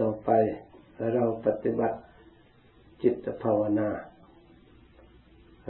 [0.00, 0.30] ต่อไป
[1.12, 1.98] เราปฏิบัติ
[3.02, 3.90] จิตภาวนา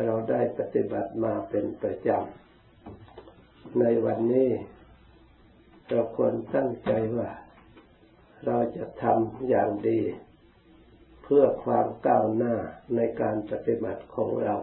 [0.05, 4.51] เราได้ปฏิบัติมาเป็นประจำ ในวันนี้
[5.89, 7.31] เราควรตั้งใจว่า
[8.47, 10.01] เราจะทำอย่างดี
[11.23, 12.55] เพื่อความก้าวหน้า
[12.97, 14.57] ในการปฏิบัติของเรา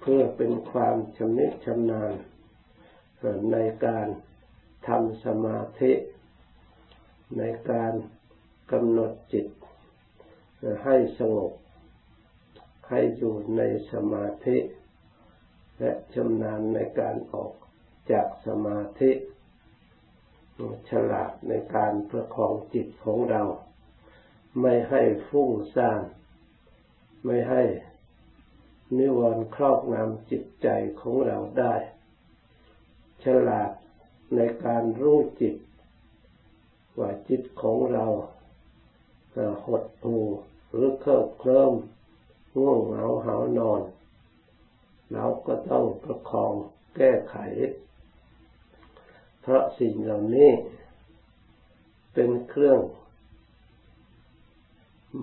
[0.00, 2.14] เพื่อเป็นความชำนิชำนาญ
[3.52, 4.06] ในการ
[4.88, 5.92] ทำสมาธิ
[7.38, 7.92] ในการ
[8.72, 9.46] กำหนดจิต
[10.84, 11.52] ให้สงบ
[12.88, 13.62] ให้อยู่ใน
[13.92, 14.58] สมาธิ
[15.78, 17.52] และชำนาญในการออก
[18.10, 19.10] จากสมาธิ
[20.90, 23.42] ฉลาดในการประคองจิตของเรา
[24.60, 26.02] ไม่ให้ฟุ้งซ่าน
[27.24, 27.62] ไม่ให้
[28.98, 30.68] นิวรณ์ครอบงำจิตใจ
[31.00, 31.74] ของเราได้
[33.24, 33.70] ฉลาด
[34.36, 35.54] ในการรู้จิต
[36.98, 38.06] ว่าจิตของเรา
[39.66, 40.16] หดหู
[40.70, 41.72] หรือเคลิบเคลิ้ม
[42.56, 43.82] ง่วงเหงาหานอน
[45.12, 46.52] เราก็ต้องประคอง
[46.96, 47.36] แก้ไข
[49.40, 50.50] เพราะสิ่งเหล่านี้
[52.14, 52.80] เป็นเครื่อง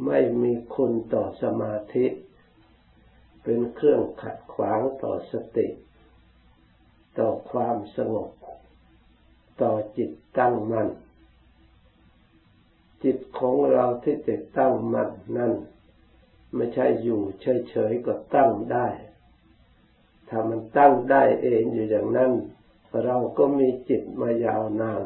[0.05, 2.05] ไม่มีคุณต่อสมาธิ
[3.43, 5.67] เป็นเครื่องขัดขวางต่อสติ
[7.19, 8.29] ต่อความสงบ
[9.61, 10.87] ต่อจิตตั้งมัน่น
[13.03, 15.53] จิตของเราที่จะตั้งมั่นนั่น
[16.55, 17.21] ไม่ใช่อยู่
[17.69, 18.87] เฉยๆก็ตั้งได้
[20.29, 22.31] ถ้ามันตั้งได้เองอยู่อย่างนั้น
[23.03, 25.03] เราก็มีจิตมายาวนาน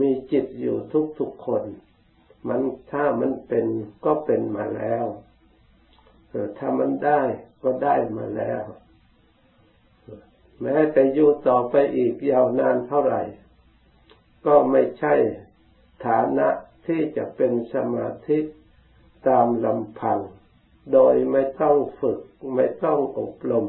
[0.00, 0.76] มีจิตอยู่
[1.18, 1.62] ทุกๆคน
[2.48, 2.60] มัน
[2.92, 3.66] ถ้ามันเป็น
[4.04, 5.04] ก็เป็นมาแล้ว
[6.58, 7.22] ถ้ามันได้
[7.62, 8.62] ก็ได้มาแล้ว
[10.60, 13.22] แม้แต่อยู่ต่อไปอีกยาวนานเท่าไหร่
[14.46, 15.14] ก็ไม่ใช่
[16.04, 16.48] ฐานะ
[16.86, 18.38] ที่จะเป็นสมาธิ
[19.28, 20.18] ตามลำพัง
[20.92, 22.20] โดยไม่ต้องฝึก
[22.54, 23.66] ไม่ต้องอบรม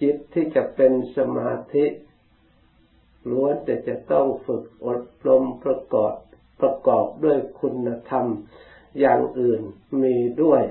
[0.00, 1.84] จิตที่จะเป็นสมาธิ
[3.30, 6.14] ล้วนแต่จะต้องฝึกอบรมประกอบ
[6.60, 8.26] ประกอบด้วยคุณธรรม
[9.00, 9.62] อย่างอื่น
[10.02, 10.62] มีด้วย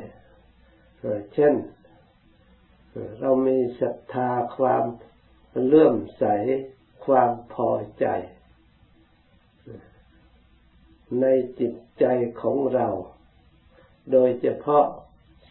[1.33, 1.53] เช่น
[3.19, 4.83] เรามีศรัทธาความ
[5.65, 6.25] เลื่อมใส
[7.05, 8.05] ความพอใจ
[11.21, 11.25] ใน
[11.59, 12.05] จิตใจ
[12.41, 12.87] ของเรา
[14.11, 14.85] โดยเฉพาะ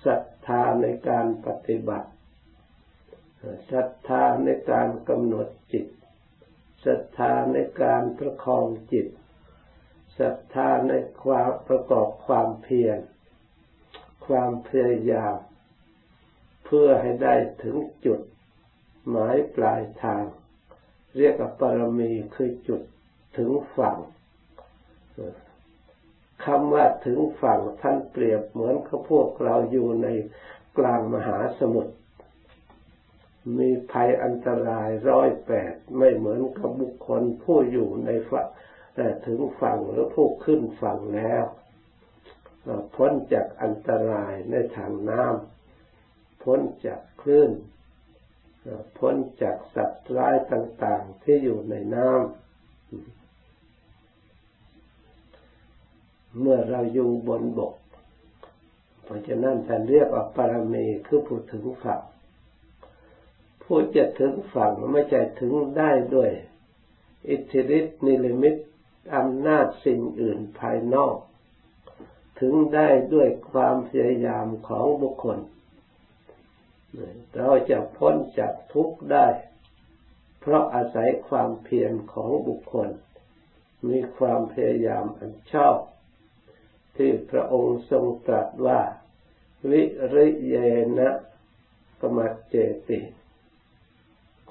[0.05, 2.11] ศรัทธาในการปฏิบัติ
[3.73, 5.87] ศรัทธาในการกำหนดจิต
[6.84, 9.06] ศรัทธาในการประคองจิต
[10.19, 10.93] ศรัทธาใน
[11.25, 12.99] ความประกอบความเพียร
[14.27, 15.37] ความพยายาม
[16.65, 18.21] เพื่อให้ได้ถึงจุด
[19.09, 20.25] หมายปลายทาง
[21.17, 22.81] เรียกว่าปรมีคือจุด
[23.37, 23.97] ถึงฝั่ง
[26.44, 30.08] คำว่าถึงฝั่งท่านเปรียบเหมือนกับพวกเราอยู่ใน
[30.78, 31.94] กลางมหาสมุทร
[33.58, 38.47] มีภัยอันตรายร้อยแปดไม่เหมือนกับบุคคลผู้อยู่ในฝั่ง
[38.94, 41.44] แต่ถึงฝั่งหรือผู้ขึ้นฝั่งแล้ว
[42.97, 47.50] พ้นจากอันตรายในทางน้ำพ้นจากคลื่น
[48.98, 52.41] พ้นจากสัตว์ร้ายต่าง ๆ ที่อยู่ในน้ำ
[56.41, 57.75] เมื่อเราอยู่บนบก
[59.04, 62.00] เพราะฉะนั้นท่านเรียกว่าบารมีคือผู้ถึงฝั่ง
[63.62, 66.31] ผู้จะถึงฝั่งไม่ใช่ถึงได้ด้วย
[67.28, 68.56] อิทธิฤทธิ์นิรมิต
[69.16, 71.16] อำนาจสิ่งอื่นภายนอก
[72.41, 75.38] ถึงได้ด้วยความพยายามของบุคคล
[77.37, 79.26] เราจะพ้นจากทุกข์ได้
[80.41, 82.88] เพราะอาศัยความเพียรของบุคคล
[83.88, 85.76] มีความพยายามอันชอบ
[86.97, 88.80] ที่พระองค์ทรงตรัสว่า
[89.70, 89.82] วิ
[90.14, 90.54] ริเย
[90.98, 91.10] นะ
[92.00, 92.54] กมัจเจ
[92.88, 93.00] ติ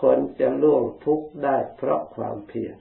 [0.01, 2.75] คนจะล่วงทุกข์ได้เพราะความเพียร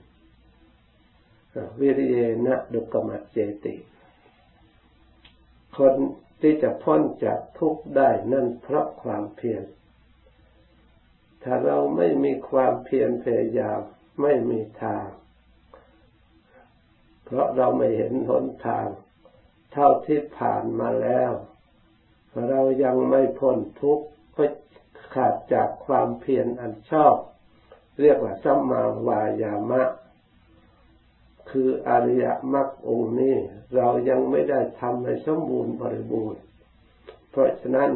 [1.79, 3.75] วิริเยนะดุกมัจเจติ
[5.77, 5.93] คน
[6.41, 9.63] ที่จะพ้นจากทุกข์ได้นั่นเพราะความเพียร
[11.43, 13.79] ถ้าเราไม่มีความเพียรพยายาม
[14.21, 15.07] ไม่มีทาง
[17.25, 18.87] เพราะเราไม่เห็นหนทาง
[19.73, 21.31] เท่าที่ผ่านมาแล้ว
[22.49, 24.45] เรายังไม่พ้นทุกข์ก็
[25.13, 27.15] ขาดจากความเพียรอันชอบ
[28.01, 29.83] เรียกว่าสัมมาวายามะ
[31.49, 33.35] คืออริยมรรคองค์นี้
[33.75, 36.41] เรายังไม่ได้ทำให้สมบูรณ์บริบูรณ์
[37.29, 37.91] เพราะฉะนั้น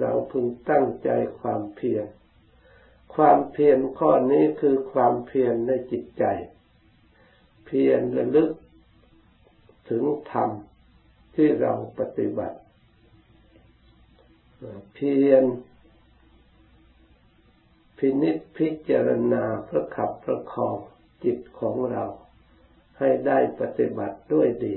[0.00, 1.08] เราพึงตั้งใจ
[1.40, 2.06] ความเพียร
[3.14, 8.50] ความเพียรข้อนี้คือความเพียรในจิตใจเเพียรระลึก
[9.88, 10.50] ถึงธรรม
[11.40, 12.58] ที่เราปฏิบัติ
[14.94, 15.44] เพียร
[17.98, 20.76] พินิจพิจารณาพระขับพระคอง
[21.24, 22.04] จิตของเรา
[22.98, 24.76] ให้ได้ปฏิบัติด้วยดี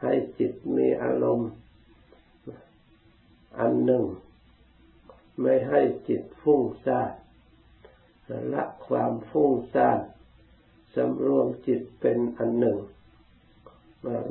[0.00, 1.50] ให้จิตมีอารมณ์
[3.58, 4.04] อันหนึ่ง
[5.40, 7.12] ไม่ให้จิตฟุ้งซ่าน
[8.52, 10.00] ละความฟุ้งซ่าน
[10.94, 12.78] สำรวมจิตเป็นอันหนึ่ง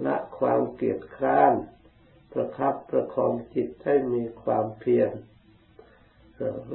[0.06, 1.54] ละความเกียดคร้าน
[2.32, 5.12] ประคับประคองจิตให้มีความเพียร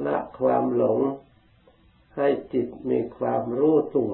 [0.05, 0.99] ละความหลง
[2.17, 4.13] ให้จิตมีความรู้ตัว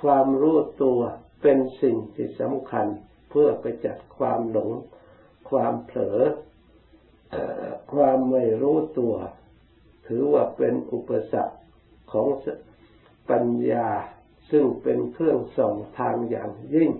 [0.00, 1.00] ความรู้ตัว
[1.42, 2.86] เป็นสิ่งที่สำคัญ
[3.30, 4.70] เพื่อไปจัดความหลง
[5.50, 6.20] ความเผลอ
[7.92, 9.14] ความไม่รู้ตัว
[10.06, 11.56] ถือว่าเป็นอุปสรรค
[12.12, 12.26] ของ
[13.30, 13.88] ปัญญา
[14.50, 16.90] ซึ่งเป็นเครื่องส่องทางอย่างยิ่ง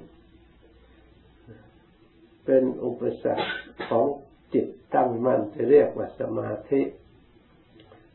[2.44, 3.50] เป็นอุปสรรค
[3.88, 4.06] ของ
[4.54, 6.82] จิตตั้งมั่นจะเรียกว่าสมาธิ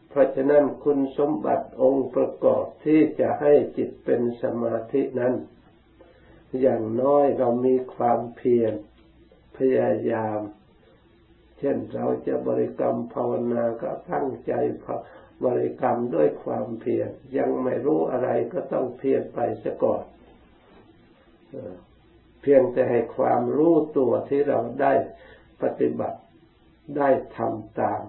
[0.09, 5.33] เพราะฉะนั้นคุณสมบัติองค์ประกอบที่จะให้จิตเป็นสมาธินั้น
[6.61, 8.73] อย่างน้อยเรามีความเพียร
[9.57, 10.39] พยายาม
[11.57, 14.53] เช่นเราจะบริกรรมภาวนาก็ตั้งใจ
[15.45, 20.03] บริกรรมด้วยความเพียรยังไม่รู้อะไรก็ต้องเพียรไปซะก่อน
[22.41, 24.93] เพียงแต่ให้ความรู้ตัวที่เราได้
[25.61, 26.19] ปฏิบัติ
[26.97, 28.01] ได้ทำตาม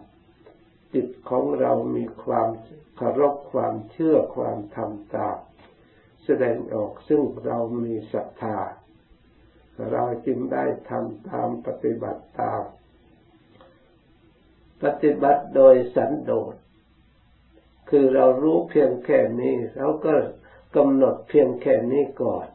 [0.95, 2.49] จิตของเรามีความ
[2.97, 5.37] เคารพความเชื่อความทำตาม
[6.25, 8.59] แสดงออกซึ่งเรามีศรัทธา
[9.91, 12.63] เราจึงได้ทำตามปฏิบัติตาม
[14.83, 16.55] ปฏิบัติโดยสันโดษ
[17.95, 20.15] คือเรารู้เพียงแค่นี้ เราก็
[20.77, 22.47] กำหนดเพียงแค่นี้ก่อน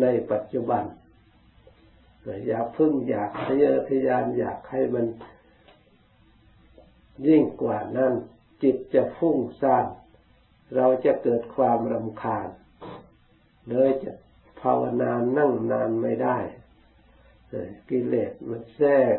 [0.00, 0.84] ในปัจจุบัน
[2.46, 5.06] อย่าพึ่งอยากทะเยอทะยานอยากให้มัน
[7.28, 8.12] ยิ่งกว่านั้น
[8.62, 9.86] จิตจะฟุ้งซ่าน
[10.76, 12.48] เราจะเกิดความรำคาญ
[13.68, 14.12] เลยจะ
[14.60, 16.38] ภาวนานั่งนานไม่ได้
[17.88, 19.16] กิเลสมันแทรก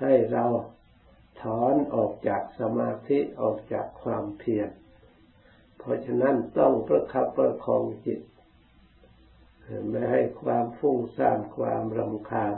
[0.00, 0.44] ให้เรา
[1.42, 4.68] ถอนออกจากสมาธิออกจากความเพียร
[5.78, 8.20] เพราะฉะนั้นต้องประคับประคองจิต
[9.90, 12.54] ไม่ให้ความฟุ้งซ่านความรำคาญ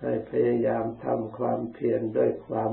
[0.00, 2.70] ให้พยายามทำความเพียรด้วยความ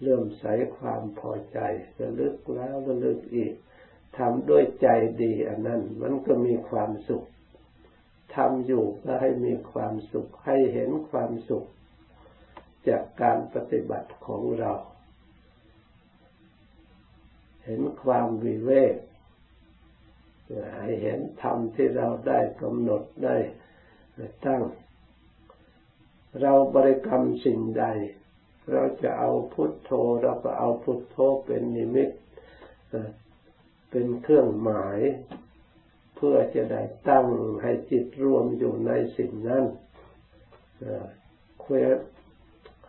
[0.00, 0.44] เลื่อมใส
[0.78, 1.58] ความพอใจ
[2.00, 3.52] ระลึกแล้วระลึกอีก
[4.18, 4.88] ทำด้วยใจ
[5.22, 7.24] ดีอันนั้น มันก็มีความสุข
[8.36, 11.66] ทำอยู่ก็ให้มีความสุขให้เห็นความสุข
[12.88, 14.72] จากการปฏิบัติของเรา
[17.64, 18.94] เห็นความวิเวก
[20.80, 23.36] ให้เห็นธรรมที่เราได้กำหนดได้
[24.44, 24.62] ตั้ง
[26.40, 27.84] เราบริกรรมสิ่งใด
[28.72, 29.90] เราจะเอาพุทโธ
[30.22, 32.10] เราก็เอาพุทโธเป็นนิมิต
[33.90, 34.98] เป็นเครื่องหมาย
[36.16, 37.26] เพื่อจะได้ตั้ง
[37.62, 39.64] ให้จิตรวมอยู่ในสิ่งนั้น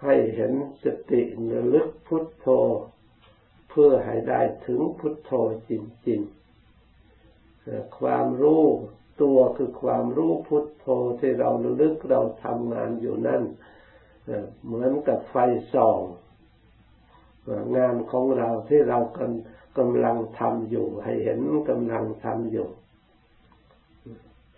[0.03, 0.53] ให้เห็น
[0.83, 1.21] สติ
[1.51, 2.47] ระลึกพุทโธ
[3.69, 5.31] เพื่อให้ได้ถึงพุทโธ
[5.69, 5.71] จ
[6.07, 8.63] ริงๆ ความรู้
[9.21, 10.87] ตัวคือความรู้พุทโธ
[11.19, 13.43] ที่เราระลึกเราทำงานอยู่นั่น
[14.65, 15.35] เหมือนกับไฟ
[15.73, 15.99] ส่อง
[17.77, 21.39] งานของเราที่เรากำกำลังทำอยู่ ให้เห็น
[21.69, 22.67] กำลังทำอยู่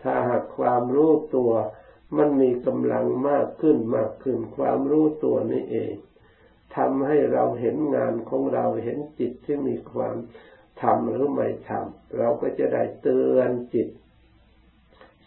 [0.01, 1.51] ถ้าหากความรู้ตัว
[2.17, 5.93] มันมีกำลังมากขึ้นมากขึ้นความรู้ตัวนี้เอง
[6.75, 10.15] ทำให้เราเห็นงานของเราเห็นจิตที่มีความ
[10.81, 13.89] ทำหรือไม่ทำเราก็จะได้เตือนจิต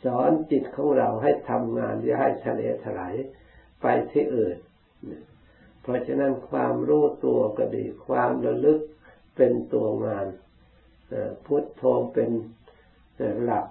[0.04, 3.14] สอนจิตของเราให้ทำงานอย่าให้ทะเลถลาย
[3.82, 4.56] ไปที่อื่น
[5.82, 8.80] เพราะฉะนั้นความรู้ตัวก็ดี ความระลึก
[9.36, 10.26] เป็นตัวงาน
[11.46, 11.82] พุทโธ
[12.14, 12.30] เป็น
[13.42, 13.66] หลัก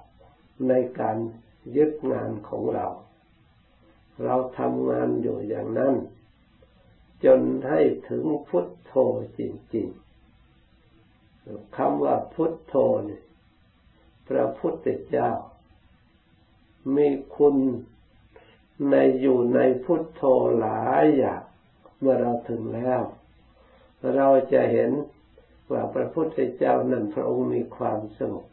[0.68, 1.18] ในการ
[1.76, 2.88] ยึดงานของเรา
[4.24, 5.96] เราทำงานอยู่อย่างนั้น
[7.26, 8.94] จนให้ถึงพุทโธ
[9.38, 9.42] จ
[9.76, 12.76] ริงๆคำว่าพุทโธ
[13.10, 13.22] นี่
[14.28, 15.32] พระพุทธเจ้า
[16.96, 17.56] มีคุณ
[18.90, 20.24] ในอยู่ในพุทโธ
[20.60, 21.42] หลายอย่าง
[22.00, 23.02] เมื่อเราถึงแล้ว
[24.16, 24.92] เราจะเห็น
[25.72, 28.46] ว่าพระพุทธเจ้านั้นพระองค์มีความสงบ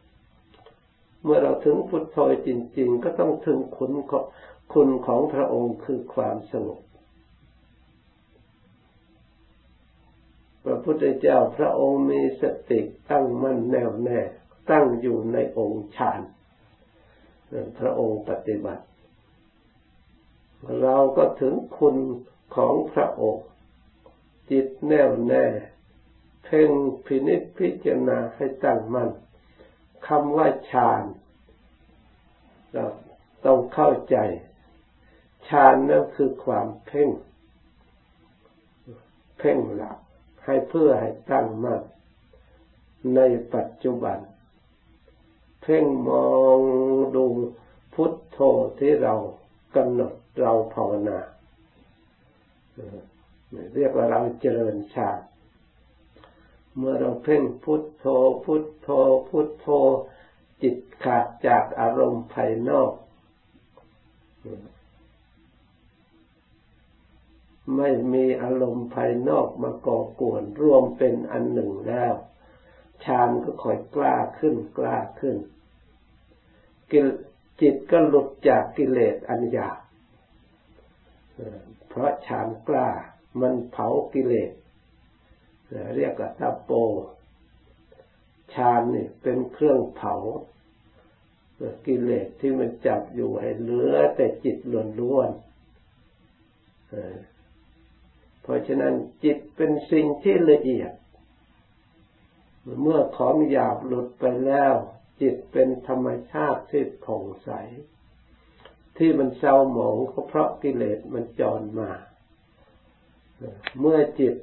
[1.24, 2.48] เมื่อเราถึงพุทโธจ
[2.78, 4.24] ริง ๆ ก็ต้องถึงคุณของ
[4.74, 6.80] คุณของพระองค์คือความสงบ
[10.70, 14.20] ระพุทธเจ้าพระองค์มีสติตั้งมั่นแน่วแน่
[14.70, 16.20] ตั้งอยู่ในองค์ฌาน
[17.78, 18.84] พระองค์ปฏิบัติ
[20.82, 21.96] เราก็ถึงคุณ
[22.56, 23.46] ของพระองค์
[24.50, 25.44] จิตแน่วแน่
[26.44, 26.70] เพ่ง
[27.06, 29.10] พินิจพิจารณาให้ตั้งมั่น
[30.08, 31.02] คำว่าฌาน
[32.72, 32.84] เรา
[33.44, 34.16] ต้องเข้าใจ
[35.48, 37.10] ฌานนั่นคือความเพ่ง
[39.38, 39.98] เพ่งหลัก
[40.44, 41.82] ให้เพื่อให้ตั้งมั่น
[43.14, 43.20] ใน
[43.54, 44.18] ปัจจุบัน
[45.62, 46.58] เพ่งมอง
[47.14, 47.24] ดู
[47.94, 48.38] พุทโธ
[48.78, 49.14] ที่เรา
[49.76, 51.18] กำหนดเราภาวนา
[53.74, 55.20] เรียกว่าเราเจริญฌาน
[56.78, 58.06] เมื่อเราเพ่งพุทโธ
[58.44, 58.88] พุทโธ
[59.28, 59.66] พุทโธ
[60.62, 62.92] จิตขาดจากอารมณ์ภายนอก
[67.76, 72.12] ไม่มีอารมณ์ภายนอกมาก่อกวนรวมเป็นอันหนึ่งแล้ว
[73.04, 75.36] ฌานก็ค่อยกล้าขึ้นกล้าขึ้น
[77.60, 79.78] จิตก็หลุดจากกิเลสอันหยาบ
[81.88, 82.88] เพราะฌานกล้า
[83.40, 84.52] มันเผากิเลส
[85.96, 86.70] เรียกว่าตาโป
[88.54, 90.14] ฌานนี่เป็นเครื่องเผา
[91.86, 94.56] กิเลสที่มันจับอยู่ให้เหลือแต่จิต
[95.00, 95.48] ล้วนๆ
[98.42, 98.94] เพราะฉะนั้น
[99.24, 100.92] จิตเป็นสิ่งที่ละเอียด
[102.82, 104.74] เมื่อของหยาบหลุดไปแล้ว
[105.20, 107.50] จิตเป็นธรรมชาติที่ผ่องใส
[108.98, 111.90] ที่มันเศร้าหมองก็เพราะกิเลสมันจรมา
[113.80, 114.42] เมื่อจิต ป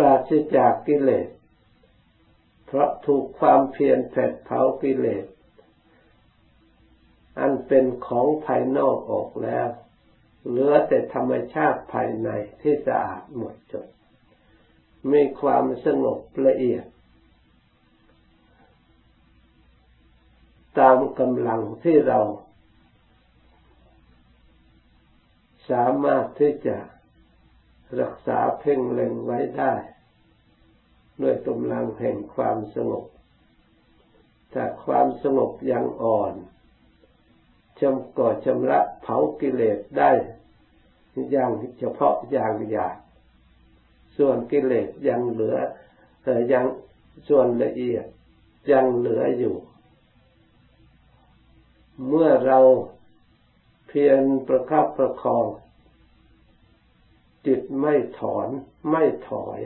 [0.00, 1.28] ราศจากกิเลส
[2.66, 5.24] เพราะถูกความเพียรแผดเผากิเลส
[7.38, 9.68] อันเป็นของภายนอกออกแล้ว
[10.46, 12.28] เหลือแต่ธรรมชาติภายใน
[12.60, 13.86] ที่สะอาดหมดจด
[15.12, 16.84] มีความสงบละเอียด
[20.78, 22.20] ตามกำลังที่เรา
[25.70, 26.76] สามารถที่จะ
[28.00, 29.72] รักษาเพ่งเล็งไว้ได้
[31.22, 33.04] ด้วยกำลังแห่งความสงบ
[34.52, 36.34] ถ้าความสงบยังอ่อน
[37.80, 40.10] ชำก่อชำระเผากิเลสได้
[41.30, 42.96] อย่างเฉพาะอย่างหยาบ
[44.16, 45.56] ส่วนกิเลสยังเหลือ
[46.22, 46.64] แต่ยัง
[47.28, 48.04] ส่วนละเอียด
[48.70, 49.56] ยังเหลืออยู่
[52.08, 52.58] เมื่อเรา
[53.88, 55.46] เพียรประคับประคอง
[57.46, 58.48] จิตไม่ถอน
[58.90, 59.60] ไม่ถอย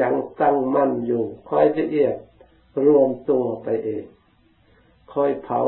[0.00, 2.16] ยังตั้งมั่นอยู่ค่อยละเอียด
[2.86, 4.04] รวมตัวไปเอง
[5.12, 5.62] ค่อยเผา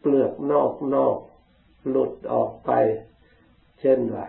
[0.00, 1.16] เปลือกนอกนอก
[1.88, 2.70] หลุดออกไป
[3.80, 4.26] เช่นว่า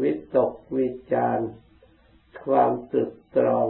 [0.00, 1.38] วิตกวิจาร
[2.44, 3.66] ความตึกตรอง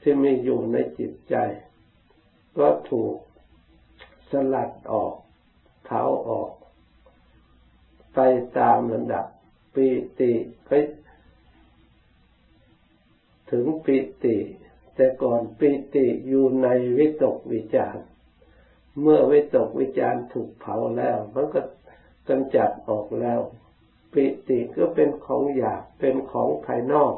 [0.00, 1.34] ที่มีอยู่ในจิตใจ
[2.58, 3.16] ก็ถูก
[4.30, 5.14] สลัดออก
[5.84, 6.50] เผาออก
[8.14, 8.18] ไป
[8.58, 9.26] ตามระดับ
[9.74, 9.86] ปี
[10.20, 10.32] ติ
[10.66, 10.70] ไป
[13.50, 14.36] ถึงปิติ
[14.94, 16.68] แต่ก่อนปิติอยู่ใน
[16.98, 17.96] วิตกวิจาร
[19.00, 21.60] เมื่อวิตกวิจารถูกเผาแล้ว มันก็
[22.28, 23.40] กำจัดออกแล้ว
[24.12, 27.14] ปิติก็เป็นของหยาบเป็นของภายนอก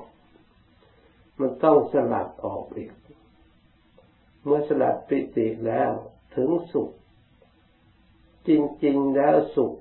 [1.38, 2.92] มันต้องสลัดออกอีก
[4.44, 5.90] เมื่อสลัดปิติแล้ว
[6.36, 6.90] ถึงสุข
[8.48, 8.50] จ
[8.84, 9.74] ริงๆแล้วสุข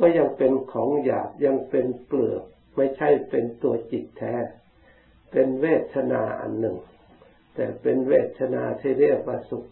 [0.00, 2.42] ก็ยังเป็นของหยาบยังเป็นเปลือก
[2.76, 4.34] ไม่ใช่เป็นตัวจิตแท้
[5.30, 6.78] เป็นเวทนาอันหนึ่ง
[7.54, 9.64] แต่เป็นเวทนาที่เรียกว่าสุข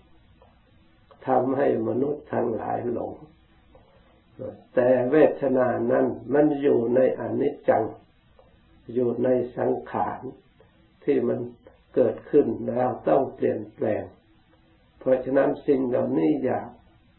[1.27, 3.13] ทำให้มนุษย์ทั้งหลายหลง
[4.75, 7.85] แต่เวทนานั้นมันอยู่ในอนิจจัง
[8.95, 10.21] อยู่ในสังขาร
[11.05, 11.39] ที่มัน
[11.95, 14.03] เกิดขึ้นแล้วต้องเปลี่ยนแปลง
[14.99, 16.69] เพราะฉะนั้นสิ่งเหล่านี้อยาก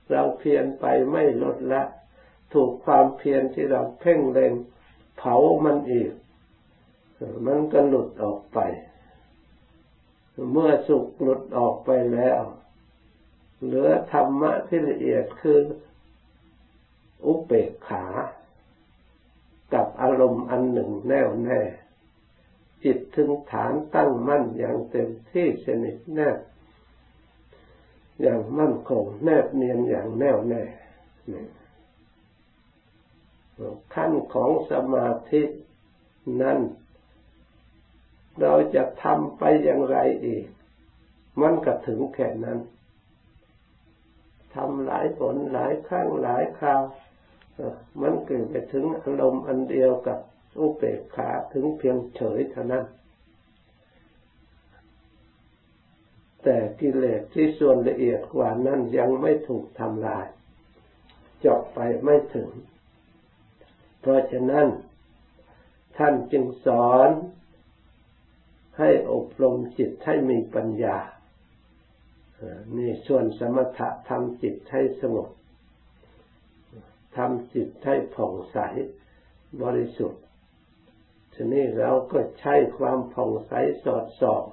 [0.10, 1.84] เราเพียรไปไม่ลดละ
[2.54, 4.54] ถูกความเพียรที่เราเพ่งเล็ง
[5.18, 6.12] เผามันอีก
[7.46, 8.60] มันก็หลุดออกไป
[10.52, 12.40] เมื่อสุขหลุดออกไปแล้ว
[13.64, 15.60] เหลือธรรมะที่ละเอียดคือ
[17.26, 18.06] อุเบกขา
[19.74, 21.62] กับอารมณ์อันหนึ่งแน่วแน่
[22.84, 26.38] จิตถึงฐานตั้งมั่นอย่างเต็มที่สนิทแนบ
[28.22, 30.64] อย่างมั่นคงแนบเนียนอย่างแน่วแน่
[33.96, 35.42] ขั้นของสมาธิ
[36.42, 36.60] นั้น
[38.42, 40.46] เราจะทำไปอย่างไรอีก
[41.42, 42.60] มันก็ถึงแค่นั้น
[44.56, 46.82] ทำหลายผลหลายครั้งหลายคราว
[48.02, 50.20] มันเกิดไปถึงอารมณ์อันเดียวกับ
[50.60, 52.86] อุเบกขาถึงเพียงเฉยเท่านั้น
[56.44, 60.26] แต่กิเลสที่ส่วนละเอียดกว่านั้นยังไม่ถูกทำลาย
[61.46, 62.50] จบไปไม่ถึง
[64.00, 64.68] เพราะฉะนั้น
[65.98, 67.10] ท่านจึงสอน
[68.80, 70.98] ให้อบรมจิตให้มีปัญญา
[72.78, 75.30] นี่ส่วนสมถะทำจิตให้สงบ
[77.18, 78.58] ทำจิตให้ผ่องใส
[79.62, 80.24] บริสุทธิ์
[81.34, 83.54] ทีนี้เราก็ใช้ความผ่องใส
[83.84, 84.44] สอดส่อง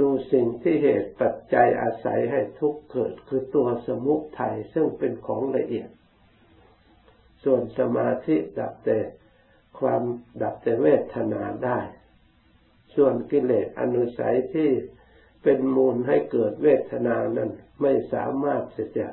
[0.00, 5.88] ดูสิ่งที่เหตุปัจจัยอาศัยให้ทุกข์เกิด คือตัวสมุทัยซึ่งเป็นของละเอียด
[7.44, 8.98] ส่วนสมาธิดับแต่
[9.78, 10.02] ความ
[10.42, 11.80] ดับแต่เวทนาได้
[12.96, 14.70] ส่วนกิเลสอนุสัยที่
[15.42, 17.50] เป็นมูลให้เกิดเวทนานั้น
[17.82, 18.62] ไม่สามารถ
[18.98, 19.08] จะ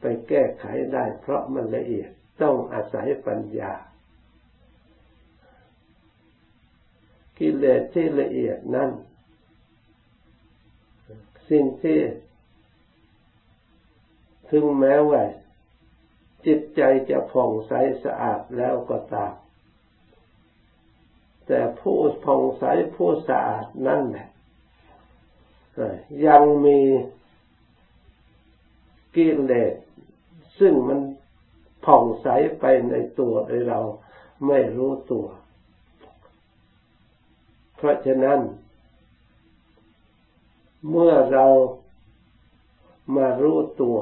[0.00, 2.10] ไปแก้ไขได้ เพราะมันละเอียด
[2.42, 3.72] ต้องอาศัยปัญญา
[7.38, 8.90] กิเลสที่ละเอียดนั้น
[11.50, 12.00] สิ่งที่
[14.50, 15.22] ถึงแม้ว่า
[16.46, 17.72] จิตใจจะผ่องใส
[18.04, 19.34] สะอาดแล้วก็ตาม
[21.46, 22.64] แต่ผู้ผ่องใส
[22.94, 24.28] ผู้สะอาดนั่นแหละ
[26.26, 26.78] ยังมี
[29.14, 29.74] กิเลส
[30.58, 31.00] ซึ่งมัน
[31.84, 32.28] ผ่องใส
[32.60, 33.80] ไปในตัวโดยเรา
[34.46, 35.26] ไม่รู้ตัว
[37.76, 38.40] เพราะฉะนั้น
[40.90, 41.46] เมื่อเรา
[43.16, 43.98] มารู้ตัว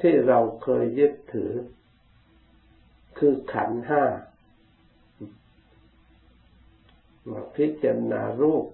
[0.00, 1.52] ที่เราเคยยึดถือ
[3.18, 4.04] คือขันห้า
[7.30, 8.66] มาพิจารณารูป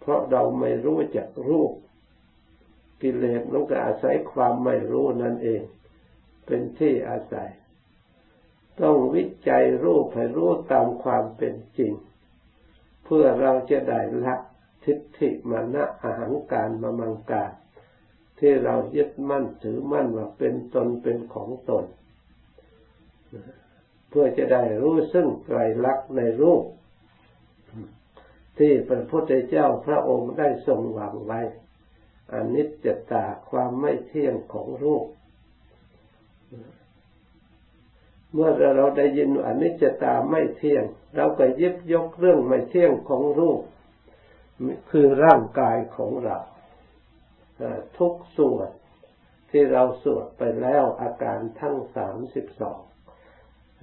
[0.00, 1.72] เพราะเราไม่รู้จักรูป
[3.02, 5.62] กิเลสมันก็อาศัยความไม่รู้นั่นเอง
[6.46, 7.48] เป็นที่อาศัย
[8.80, 11.92] ต้องวิจัยรูปให้รู้ตามความเป็นจริง
[13.04, 14.34] เพื่อเราจะได้ละ
[14.84, 17.50] ทิฏฐิมานะอาหารการมามังการ
[18.38, 21.84] ที่เรายึดมั่นถือมั่นว่าเป็นตนเป็นของตน
[24.08, 26.64] เพื่อจะได้รู้ซึ่งไตรลักษณ์ในรูป
[28.58, 31.40] ที่พระพุทธเจ้าพระองค์ได้ทรงวางไว้
[32.34, 35.06] อนิจจตาความไม่เที่ยงของรูป
[38.32, 40.84] เมื่อเราได้ยินอนิจจตาไม่เที่ยง
[41.16, 43.60] เราก็ยิบยกเรื่องไม่เที่ยงของรูป
[44.90, 46.38] คือร่างกายของเรา
[47.98, 48.68] ทุกส่วน
[49.50, 52.80] ที่เราสวดไปแล้วอาการทั้งสามสิบสอง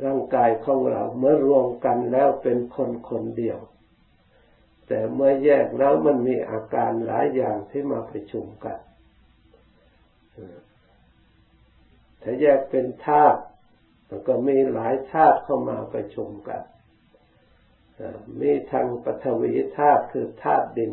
[0.06, 3.60] ร่างกายของเราเมื่อรวมกันแล้วเป็นคนคนเดียว
[4.88, 8.78] แต่เมื่อแยกแล้วมันมีอาการหลายอย่างที่มาประชุมกัน
[12.22, 13.42] ถ้าแยกเป็นธาตุ
[14.10, 16.62] มันก็มีหลายธาตุเข้ามาประชุมกัน
[18.42, 20.92] มีทางปฐวีธาตุคือธาตุดิน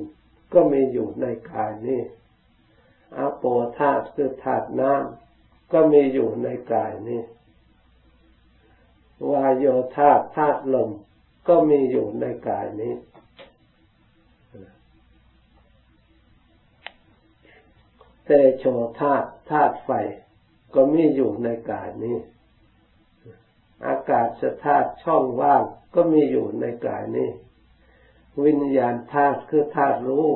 [0.52, 2.02] ก็มีอยู่ในกายนี้
[3.16, 3.44] อาโป
[3.78, 7.22] ธาตุคือธาตุน้ำก็มีอยู่ในกายนี้
[9.30, 10.90] วายโยธาตุธาตุลม
[11.48, 12.94] ก็มีอยู่ในกายนี้
[18.24, 18.64] เตโช
[19.00, 19.90] ธาตุธาตุไฟ
[20.74, 22.16] ก็มีอยู่ในกายนี้
[23.86, 25.62] อากาศธาตุช่องว่าง
[25.94, 27.30] ก็มีอยู่ในกายนี้
[28.44, 30.28] วิญญาณธาตุคือธาตุรู้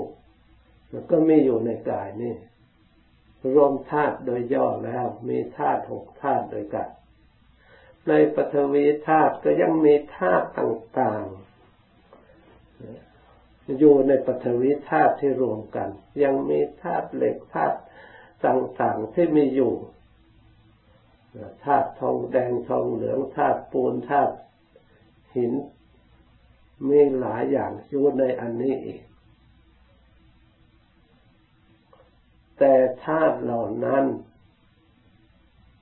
[1.11, 2.35] ก็มีอยู่ในกายนี้
[3.55, 6.89] รวมธาตุโดยย่อแล้ว มีธาตุหกธาตุโดยกัน
[8.09, 11.49] ในปฐวีธาตุก็ยังมีธาตุต่างๆ
[13.79, 15.89] อยู่ในปฐวีธาตุที่รวมกัน
[16.23, 17.79] ยังมีธาตุเหล็กธาตุ
[18.47, 19.73] ต่างๆที่มีอยู่
[21.65, 24.35] ธาตุทองแดงทองเหลืองธาตุปูนธาตุ
[25.35, 25.53] หิน
[26.89, 29.01] มีหลายอย่างอยู่ในอันนี้อีก
[32.59, 32.75] แต่
[33.05, 34.05] ธาตุเหล่านั้น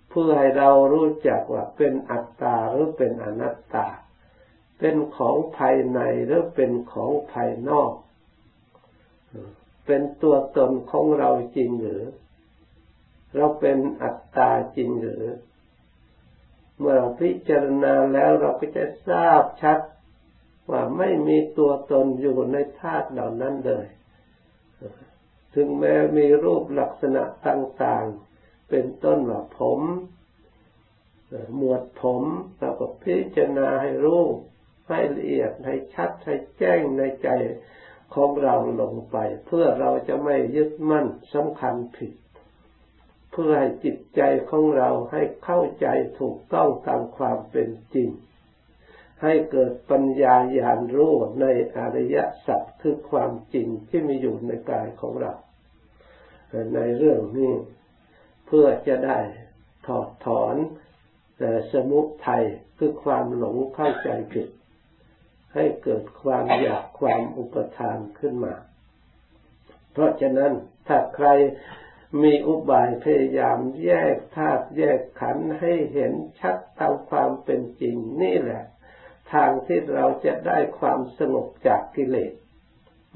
[0.09, 3.87] เพื่อให้เรารู้จักว่าเป็นอัตตาหรือเป็นอนัตตา
[4.79, 7.93] เป็นของภายในหรือเป็นของภายนอก
[9.87, 12.03] เป็นตัวตนของเราจริงหรือ
[13.37, 15.25] เราเป็นอัตตาจริงหรือ
[16.79, 19.79] เมื่อเราพิจารณาแล้วเราก็จะทราบชัด
[20.71, 23.87] ว่าไม่มีตัวตนอยู่ในธาตุเหล่านั้นเลย
[25.55, 29.81] ถึงแม้มีรูปลักษณะต่างๆ เป็นต้นว่าผม
[31.57, 32.23] หมวดผม
[32.59, 34.23] เราก็พิจารณาให้รู้
[34.89, 37.29] ให้ละเอียดให้ชัดให้แจ้งในใจ
[38.15, 42.13] ของเราลงไป เพื่อเราจะไม่ยึดมั่นสำคัญผิด
[43.37, 44.21] พื่อให้จิตใจ
[44.51, 45.87] ของเราให้เข้าใจ
[46.21, 48.09] ถูกต้องตามความเป็นจริง
[49.23, 51.47] ให้เกิดปัญญาญาณรู้ใน
[51.77, 55.33] อริยสัจคือความจริงที่มีอยู่ในกายของเรา
[56.75, 57.55] ในเรื่องนี้
[58.47, 59.19] เพื่อจะได้
[59.87, 60.57] ถอดถอน
[61.73, 62.45] สมุทัย
[62.79, 64.49] คือความหลงเข้าใจผิด
[65.55, 68.55] ให้เกิดความอยากความอุปทานขึ้นมา
[69.93, 70.53] เพราะฉะนั้น
[70.89, 71.29] ถ้าใคร
[72.23, 78.65] มีอุบายพยายามแยกธาตุแยกขันธ์ให้เห็นชัดตามความเป็นจริงนี่แหละ
[79.33, 82.33] ทางที่เราจะได้ความสงบจากกิเลส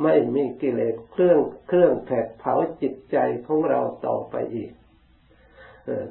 [0.03, 4.73] ไม่มีกิเลสเครื่องเครื่องแผดเผาจิตใจของเราต่อไปอีก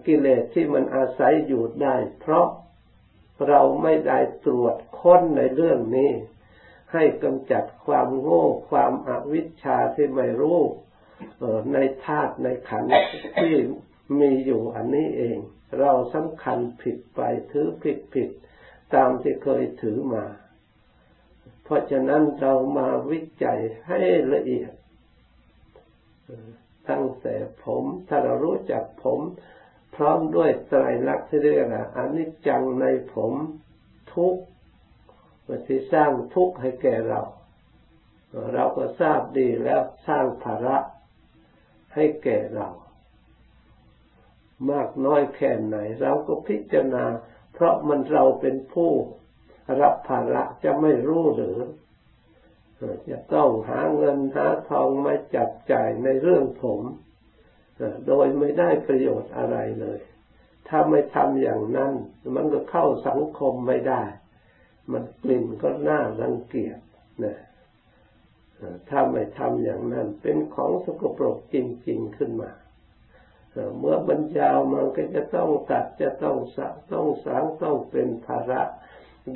[0.07, 2.47] กิเลสที่มันอาศัยอยู่ได้ เพราะ
[3.47, 6.11] เราไม่ได้ตรวจค้นในเรื่องนี้
[6.93, 10.59] ให้กำจัดความโง่ความอวิชชาที่ไม่รู้
[11.73, 12.91] ในธาตุในขันธ์
[13.41, 13.55] ที่
[14.19, 15.37] มีอยู่อันนี้เอง
[15.79, 17.19] เราสำคัญผิดไป
[17.51, 18.29] ถือผิดผิด
[18.93, 20.25] ตามที่เคยถือมา
[21.63, 23.99] เพราะฉะนั้นเรามาวิจัยให้
[24.33, 24.71] ละเอียด
[26.89, 29.19] ตั้งแต่ผมถ้าเรารู้จักผม
[29.95, 33.33] พร้อมด้วยไตรลักษณ์ที่เรียกว่าอนิจจังในผม
[34.13, 34.43] ทุกข์
[35.67, 37.21] ที่สร้างทุกข์ให้แก่เรา
[38.53, 40.77] เราก็ทราบดีแล้วสร้างภาระ
[41.99, 42.69] ให้แก่เรา
[44.71, 47.05] มากน้อยแค่ไหน เราก็พิจารณา
[47.53, 48.91] เพราะมันเราเป็นผู้
[49.81, 51.57] รับภาระจะไม่รู้หรือ
[53.09, 56.81] จะต้องหาเงินหาทองมาจับจ่ายในเรื่องผม
[58.07, 59.99] โดยไม่ได้ประโยชน์อะไรเลย
[60.67, 61.91] ถ้าไม่ทำอย่างนั้น
[62.35, 64.03] มันก็เข้าสังคมไม่ได้
[64.91, 66.79] มันกลิ่นก็น่ารังเกียจ
[67.23, 67.37] นะ
[68.89, 71.55] ถ้าไม่ทำอย่างนั้น เป็นของสกปรกจ
[71.87, 72.51] ริง ๆขึ้นมา
[73.79, 78.61] เมื่อบรรยาวมันก็จะต้องตัดจะต้องสะต้องสางต้องเป็นภาระ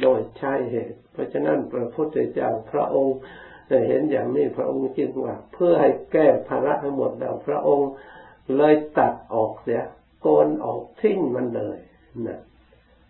[0.01, 3.17] โดยใช่เหตุ เพราะฉะนั้นพระพุทธเจ้าพระองค์
[3.87, 7.89] เห็นอย่างนี้พระองค์จึงว่า เพื่อให้แก้ภาระให้หมดแล้วพระองค์
[8.57, 9.81] เลยตัดออกเสีย
[10.21, 11.77] โกนออกทิ้งมันเลย
[12.27, 12.41] นะ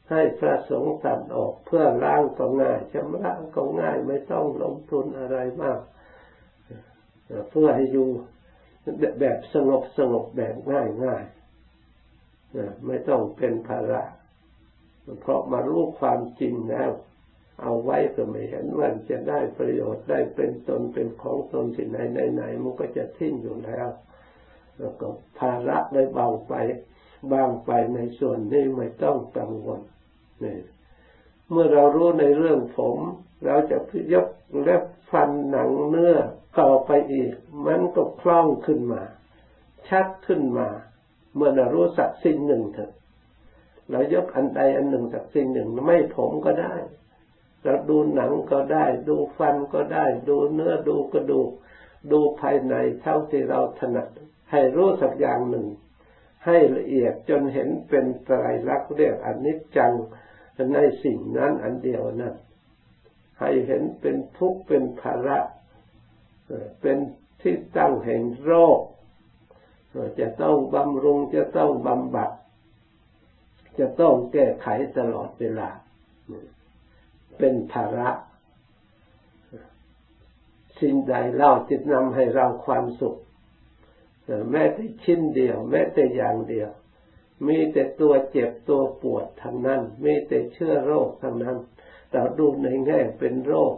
[0.09, 5.79] ให้พระสงฆ์ตัดออกเพื่อล้างก็ง่ายชำระก็ง่ายไม่ต้องลงทุนอะไรมาก
[7.49, 8.07] เพื่อให้อยู่
[9.19, 11.23] แบบสงบสงบแบบง่ายง่าย
[12.87, 14.01] ไม่ต้องเป็นภาระ
[15.21, 16.89] เพราะมารู้ความจริงแล้ว
[17.61, 23.87] เอาไว้ก็ไม่เห็นว่าจะได้ประโยชน์ได้เป็นตนเป็นของตนที่ไหนไหนไหนมันก็จะทิ้งอยู่แล้ว
[24.77, 25.07] แล้วก็
[25.39, 26.53] ภาระได้เบาไป
[27.31, 29.81] บางไปในส่วนนี้ไม่ต้องกังวล
[30.43, 30.57] นี่
[31.49, 32.97] เมื่อเรารู้ในเรื่องผม
[33.45, 33.77] เราจะ
[34.13, 34.27] ยก
[34.61, 34.83] เล็บ
[35.13, 36.15] ฟันหนังเนื้อ
[36.59, 37.33] ต่อไปอีก
[37.65, 39.01] มันก็คล่องขึ้นมา
[39.89, 40.67] ชัดขึ้นมา
[41.35, 42.91] เมื่อเรารู้สักสิ่งหนึ่งเถอะ
[43.91, 46.75] เรายกอันใดอันหนึ่งสักสิ่งหนึ่งไม่ผมก็ได้
[47.63, 51.51] เราดูหนังก็ได้ ดูฟันก็ได้ ดูเนื้อดูกระดูก
[52.11, 54.07] ดูภายในเท่าที่เราถนัด
[54.51, 55.67] ให้รู้สักอย่างหนึ่ง
[56.45, 59.93] ให้ละเอียดจนเห็นเป็นไตรลักษณ์เรียกอนิจจัง
[60.73, 62.35] ในสิ่งนั้นอันเดียวนั้น
[63.39, 65.39] ให้เห็นเป็นทุกข์เป็นภาระ
[66.81, 66.97] เป็น
[67.41, 68.79] ที่ตั้งแห่งโรค
[70.19, 72.29] จะต้องบำรุงจะต้องบำบัด
[73.79, 74.67] จะต้องแก้ไข
[74.97, 75.69] ตลอดเวลา
[77.37, 78.09] เป็นภาระ
[80.79, 83.15] สิ่งใดเล่าจิตนำให้เราความสุข
[84.51, 86.69] แม้แต่ชิ้นเดียว แม้แต่อย่างเดียว
[87.47, 91.57] มีแต่ตัวเจ็บตัวปวดทั้งนั้น มีแต่เชื้อโรคทั้งนั้น
[92.13, 93.75] เราดูในแง่เป็นโรค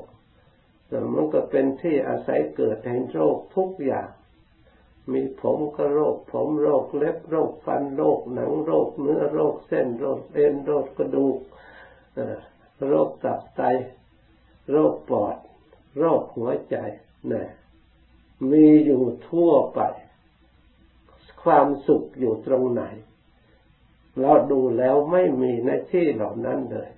[0.87, 4.09] แต่มันก็เป็นที่อาศัยเกิดแห่งโรคทุกอย่าง
[5.11, 11.37] มีผมก็โรค ผมโรคเล็บโรคฟันโรคหนังโรคเนื้อโรคเส้นโรคเอ็นโรคกระดูก
[12.87, 13.61] โรคตับไต
[14.71, 15.35] โรคปอด
[15.97, 16.75] โรคหัวใจ
[17.31, 17.49] นะ
[18.51, 19.81] มีอยู่ทั่วไป
[21.43, 22.83] ความสุขอยู่ตรงไหน
[24.19, 26.89] เราดูแล้วไม่มีในที่เหล่านั้นเลย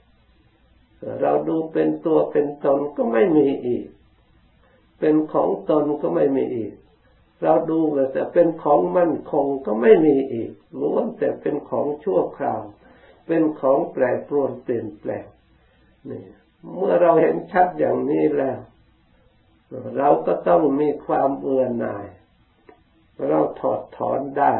[1.21, 3.85] เราดูเป็นตัวเป็นตนก็ไม่มีอีก
[4.99, 6.73] เป็นของตนก็ไม่มีอีก
[7.41, 7.79] เราดู
[8.13, 12.61] แต่เป็นของมั่นคงก็ไม่มีอีกล้วนแต่เป็นของชั่วคราว
[13.27, 15.25] เป็นของแปรปรวนเปลี่ยนแปลง
[16.09, 16.23] นี่
[16.75, 18.57] เมื่อเราเห็นชัดอย่างนี้แล้ว
[19.97, 22.05] เราก็ต้องมีความเบื่อหน่าย
[23.27, 24.53] เราถอดถอนได้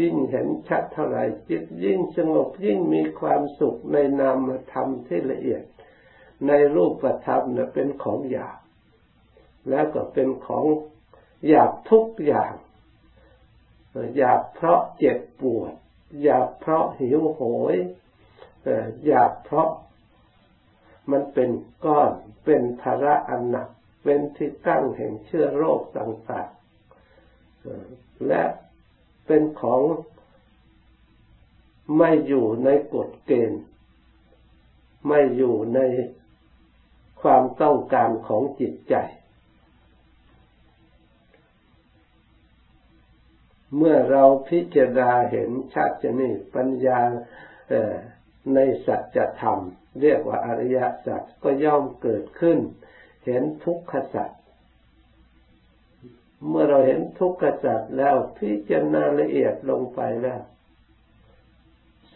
[0.00, 5.62] ยิ่งเห็นชัดเท่าไหร่จิตยิ่งสงบยิ่งมีความสุขในนามธรรมที่ละเอียด
[6.46, 8.58] ในรูปธรรมเนี่ยเป็นของหยาบ
[9.70, 10.64] แล้วก็เป็นของ
[11.46, 12.52] หยาบทุกอย่าง
[14.18, 15.72] อยากเพราะเจ็บปวด
[16.24, 17.40] อยากเพราะหิวโห
[17.72, 17.76] ย
[19.06, 19.70] อยากเพราะ
[21.10, 21.50] มันเป็น
[21.84, 22.12] ก้อน
[22.44, 23.68] เป็นภาระอันหนัก
[24.02, 28.42] เป็นที่ตั้งแห่งเชื้อโรคต่างๆและ
[29.28, 29.82] เป็นของ
[31.96, 33.62] ไม่อยู่ในกฎเกณฑ์
[35.08, 35.80] ไม่อยู่ใน
[37.22, 38.94] ความต้องการของจิตใจ
[43.76, 47.00] เมื่อเราพิจารณาเห็นชัดจนี่ปัญญา
[48.54, 49.58] ในสัจธรรม
[50.02, 52.58] เรียกว่าอริยสัจก็ย่อมเกิดขึ้น
[53.24, 54.30] เห็นทุกขสัจ
[56.46, 60.40] เมื่อเราเห็นทุกขสัจแล้วพิจารณาละเอียดลงไปแล้ว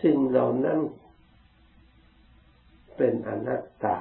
[0.02, 0.78] สิ่งเหล่านั้น
[2.96, 3.98] เป็นอนัตตา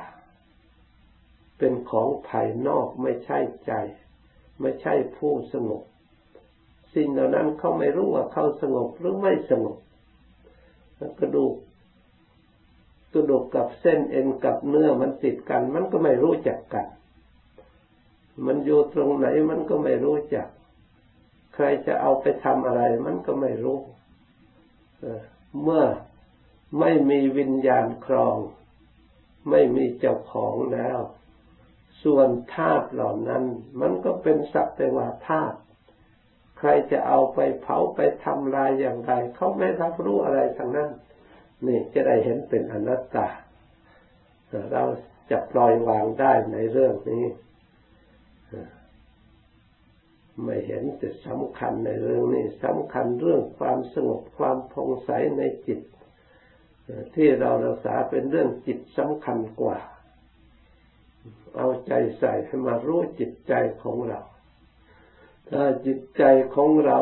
[1.57, 3.71] เป็นของภายนอกไม่ใช่ใจ
[4.62, 5.81] ไม่ใช่ผู้สงบ
[6.95, 9.77] สิ่งเหล่านั้นเขาไม่รู้ว่าเขาสงบหรือไม่สงบ
[11.19, 11.53] กระดูก
[13.13, 16.86] กระดูกกับเส้นเอ็นกับเนื้อมันติดกัน มันก็ไม่รู้จักกัน
[18.46, 20.48] มันอยู่ตรงไหนมันก็ไม่รู้จัก
[21.54, 23.80] ใครจะเอาไปทำอะไร มันก็ไม่รู้
[25.63, 25.86] เมื่อ
[26.80, 28.38] ไม่มีวิญญาณครอง
[29.50, 31.00] ไม่มีเจ้าของแล้ว
[32.04, 33.44] ส่วนธาตุเหล่านั้น
[33.82, 35.58] มันก็เป็นสักแต่ว่าธาตุ
[36.58, 40.89] ใครจะเอาไปเผาไปทำลายอย่างไรเขาไม่รับรู้อะไรทั้งนั้น
[41.67, 43.28] นี่จะได้เห็นเป็นอนัตตา
[44.72, 44.84] เรา
[45.30, 47.26] จะปล่อยวางได้ในเรื่องนี้
[50.43, 55.82] ไม่เห็นแต่สำคัญในเรื่องนี้สำคัญเรื่องความสงบความพงใสในจิต
[57.15, 59.77] ที่เรารักษาเป็นเรื่องจิตสำคัญกว่า
[61.56, 64.19] เอาใจใส่ให้มารู้จิตใจของเรา
[65.49, 66.23] ถ้าจิตใจ
[66.56, 66.99] ของเรา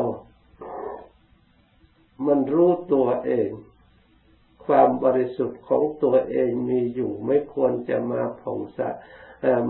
[2.27, 3.49] มันรู้ตัวเอง
[4.65, 8.89] ความบริสุทธิ์ของตัวเองมีอยู่ไม่ควรจะมาผ่องสะ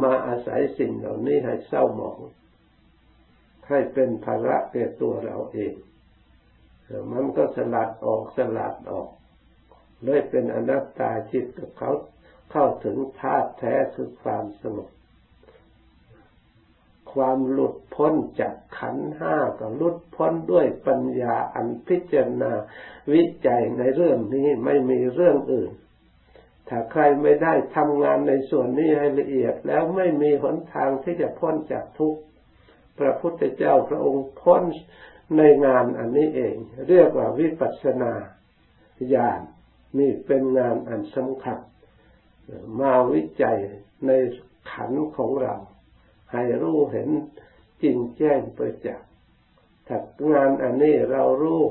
[0.04, 2.20] มาอาศัยสิ่งเหล่านี้ให้เศร้าหมอง
[3.70, 5.74] ให้เป็นภาระแก่ตัวเราเอง
[7.12, 9.10] มันก็สลัดออกสลัดออก
[10.04, 11.92] เลยเป็นอนัตตาจิตกับเขา
[12.52, 14.90] เข้าถึงธาตุแท้คือความสงบ
[17.14, 22.54] ความหลุดพ้นจากขันห้าก็หลุดพ้นด้วยปัญญาอันพิจารณา
[23.14, 25.72] วิจัยในเรื่องนี้ไม่มีเรื่องอื่น
[26.70, 32.22] ถ้าใครไม่ได้ทำงานในส่วนนี้ให้ละเอียดแล้วไม่มีหนทางที่จะพ้นจากทุกข์
[33.00, 34.64] พระพุทธเจ้าพระองค์พ้น
[35.38, 36.56] ในงานอันนี้เอง
[36.90, 38.14] เรียกว่าวิปัสสนา
[39.14, 39.42] ญาณ
[40.00, 41.60] นี่เป็นงานอันสำคัญ
[42.80, 43.60] มาวิจัย
[44.06, 44.12] ใน
[44.72, 45.56] ขันของเรา
[46.34, 47.10] ให้รู้เห็น
[47.84, 49.10] จริงแจ้งประจักษ์
[49.88, 50.00] ถ้า
[50.32, 51.64] งานอันนี้เรารู้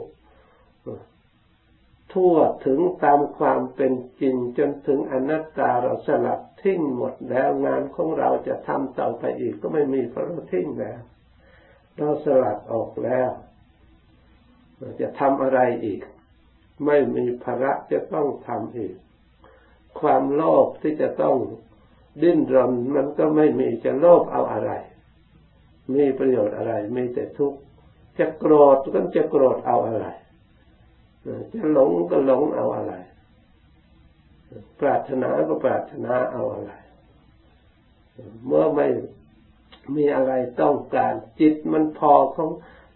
[2.12, 2.34] ทั่ว
[2.66, 11.00] ถึงตามความเป็นจริงจนถึงอนัตตาเราสลับทิ้งหมดแล้วงานของเราจะทำต่อไปอีกก็ไม่มีเพราะเราทิ้งแล้ว
[11.98, 13.30] เราสลัดออกแล้ว
[14.78, 16.00] เราจะทำอะไรอีก
[16.86, 18.94] ไม่มีภาระจะต้องทำอีก
[20.00, 21.36] ความโลภที่จะต้อง
[22.22, 24.72] ดิ้นรนมันก็ไม่มีจะโลภเอาอะไร
[25.94, 27.58] มีประโยชน์อะไร มีแต่ทุกข์
[28.18, 30.06] จะโกรธก็จะโกรธเอาอะไร
[31.52, 32.94] จะหลงก็หลงเอาอะไร
[34.80, 36.72] ปรารถนาก็ปรารถนาเอาอะไร
[38.44, 38.86] เมื่อไม่
[39.96, 42.50] มีอะไรต้องการ จิตมันพอของ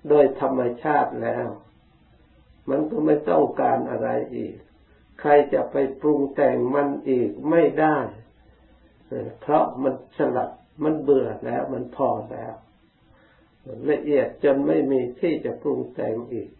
[0.09, 1.49] โดยธรรมชาติแล้ว
[2.71, 4.55] มันก็ไม่ต้องการอะไรอีก
[5.21, 7.97] ใครจะไปปรุงแต่งมันอีกไม่ได้
[9.41, 10.51] เพราะมันสลัด
[10.83, 12.55] มันเบื่อแล้วมันพอแล้ว
[13.91, 16.51] ละเอียดจนไม่มีที่จะปรุงแต่งอีก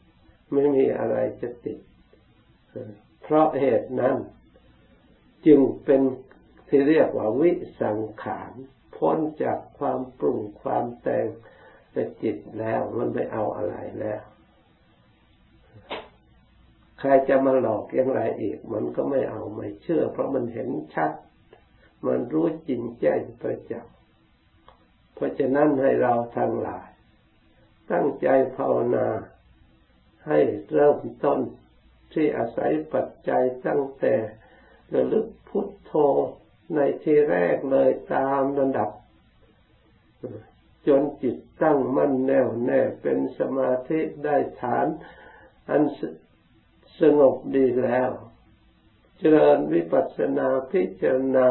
[0.53, 1.81] ไม่มีอะไรจะติด
[3.23, 4.17] เพราะเหตุนั้น
[5.47, 6.01] จึงเป็น
[6.69, 7.51] ที่เรียกว่าวิ
[7.83, 8.53] สังขาร
[8.97, 11.27] พ้นจากความปรุงความแต่ง
[11.93, 14.23] แต่จิตแล้ว มันไม่เอาอะไรแล้ว
[16.99, 21.13] ใครจะมาหลอกอย่างไรอีก มันก็ไม่เอาไม่เชื่อ เพราะมันเห็นชัด
[22.07, 23.93] มันรู้จริงแจ้งประจักษ์
[25.15, 26.89] เพราะฉะนั้นให้เราทั้งหลาย
[27.91, 29.09] ตั้งใจภาวนา
[30.27, 30.39] ให้
[30.73, 31.41] เริ่มต้น
[32.13, 34.15] ที่อาศัยปัจจัยตั้งแต่
[34.95, 35.93] ระลึกพุทโธ
[36.75, 38.91] ในที่แรกเลยตามระดับ
[40.87, 44.87] จนจิตตั้งมั่นแน่วแน่เป็นสมาธิได้ฐาน
[45.69, 45.83] อัน
[47.01, 48.11] สงบดีแล้ว
[49.19, 51.47] เจริญวิปัสสนาพิจารณา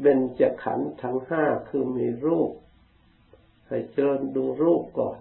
[0.00, 2.50] เบญจขันธ์ทั้งห้าคือมีรูป
[3.68, 5.18] ให้เจริญดูรูปก่อน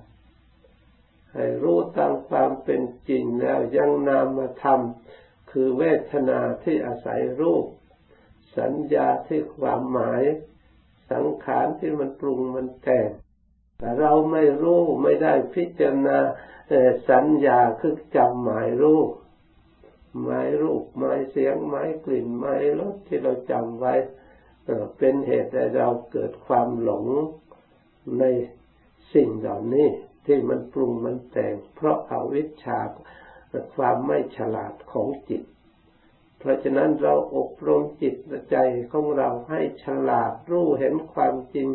[1.34, 4.80] ให้รู้ตามความเป็นจริงแล้วยังนามธรรม
[5.52, 7.66] คือเวทนาที่อาศัยรูป
[8.60, 10.24] สัญญาที่ความหมาย
[11.12, 13.10] สังขารที่มันปรุงมันแต่ง
[13.80, 16.18] แต่เราไม่รู้ไม่ได้พิจารณา
[17.10, 19.10] สัญญาคือจำหมายรูป
[20.24, 23.94] หมายรูปหมายเสียงหมายกลิ่นหมายรสที่เราจำไว้
[24.98, 27.06] เป็นเหตุให้เราเกิดความหลง
[28.20, 28.24] ใน
[29.14, 29.88] สิ่งเหล่านี้
[30.26, 32.80] ที่มันปรุงมันแต่ง เพราะอาวิชชา
[33.76, 35.44] ความไม่ฉลาดของจิต
[36.40, 38.16] เพราะฉะนั้นเราอบรมจิต
[38.52, 38.56] ใจ
[38.92, 41.68] ของเราให้ฉลาดรู้เห็นความจริง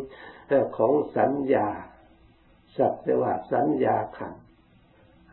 [0.77, 1.67] ของสัญญา
[2.77, 4.33] สัจว่าสัญญาขัน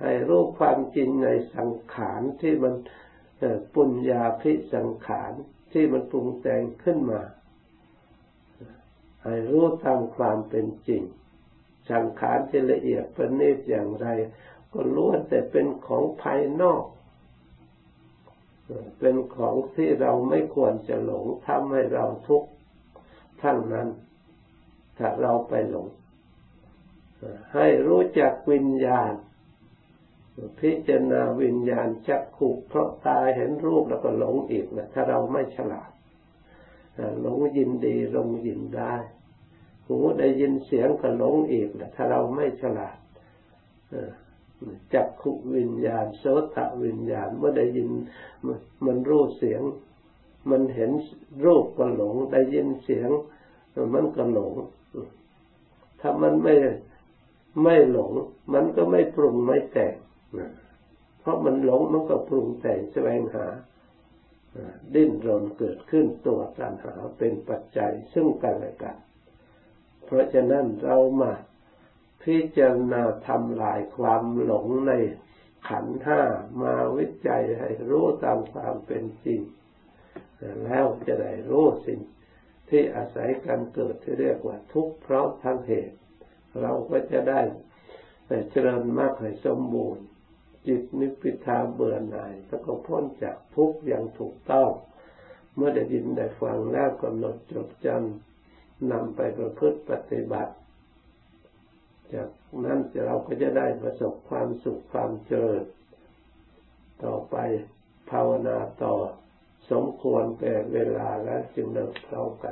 [0.00, 2.74] ให้รู้ความจริงในสังขารที่มัน
[3.74, 5.32] ปุญญาพิสังขาร
[5.72, 7.22] ที่มันปรุงแต่งขึ้นมา
[9.22, 11.02] ให้รู้ตามความเป็นจริง
[11.90, 14.06] สังขารที่ละเอียดประณีตอย่างไร
[14.72, 16.84] ก็ล้วนแต่เป็นของภายนอก
[18.98, 22.48] เป็นของที่เราไม่ควรจะหลงทำให้เราทุกข์
[23.42, 23.88] ทั้งนั้น
[24.98, 25.88] ถ้าเราไปหลง
[27.54, 29.12] ให้รู้จักวิญญาณ
[30.60, 35.90] พิจารณาวิญญาณจักขุเพราะตาเห็นรูปแล้วก็หลงอีกนะถ้าเราไม่ฉลาด
[37.22, 38.94] หลงยินดีหลงยินได้
[39.86, 42.96] หูได้ยินเสียงก็หลงอีกนะถ้าเราไม่ฉลาด
[44.94, 46.24] จักขุวิญญาณโส
[46.56, 47.90] ตวิญญาณ เมื่อได้ยิน
[48.86, 49.62] มันรู้เสียง
[50.50, 50.90] มันเห็น
[51.44, 53.10] รูปก็หลง ได้ยินเสียง
[53.94, 54.54] มันก็หลง
[56.00, 56.54] ถ้ามันไม่
[57.62, 58.12] ไม่หลง
[58.54, 59.94] มันก็ไม่ปรุงไม่แต่ง
[61.20, 63.46] เพราะมันหลงมันก็ปรุงแต่งแสวงหา
[64.94, 68.96] ดิ้นรนเกิดขึ้นตัวตัณหาเป็นปัจจัยซึ่งกันและกัน
[70.04, 71.32] เพราะฉะนั้นเรามา
[72.22, 74.92] พิจารณาทำลายความหลงใน
[75.68, 76.22] ขันห้า
[76.60, 79.40] มาวิจัยให้รู้ตามความเป็นจริง
[80.64, 82.00] แล้วจะได้รู้สิ่ง
[82.68, 85.96] ที่อาศัยการเกิดที่เรียกว่าทุกข์เพราะทั้งเหตุ
[86.60, 87.40] เราก็จะได้
[88.50, 90.04] เจริญมากให้สมบูรณ์
[90.66, 94.70] จิตนิพพิทาเบื่อหน่ายแล้วก็พ้นจากทุกข์อย่างถูกต้อง
[95.54, 100.54] เมื่อได้ยินได้ฟังแล้วกำหนดจดจำนำไปประพฤติปฏิบัติ
[102.14, 102.28] จาก
[102.64, 105.62] นั้นเราก็จะได้ประสบความสุขความเจริญ
[107.04, 107.36] ต่อไป
[108.10, 108.94] ภาวนาต่อ
[109.70, 112.50] สมควรแก่เวลาและจึงเลิกเท่ากัน